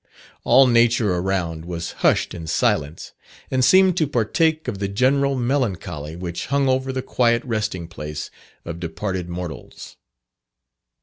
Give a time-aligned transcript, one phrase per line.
[0.43, 3.13] All nature around was hushed in silence,
[3.51, 8.31] and seemed to partake of the general melancholy which hung over the quiet resting place
[8.65, 9.97] of departed mortals.